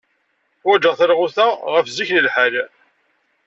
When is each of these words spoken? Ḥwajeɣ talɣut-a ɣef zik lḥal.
Ḥwajeɣ 0.61 0.93
talɣut-a 0.99 1.47
ɣef 1.73 1.85
zik 1.95 2.09
lḥal. 2.25 2.55